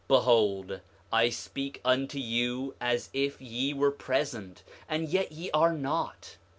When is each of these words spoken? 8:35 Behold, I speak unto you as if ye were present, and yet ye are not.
8:35 0.07 0.07
Behold, 0.17 0.79
I 1.13 1.29
speak 1.29 1.79
unto 1.85 2.17
you 2.17 2.73
as 2.81 3.11
if 3.13 3.39
ye 3.39 3.71
were 3.75 3.91
present, 3.91 4.63
and 4.89 5.07
yet 5.07 5.31
ye 5.31 5.51
are 5.51 5.73
not. 5.73 6.37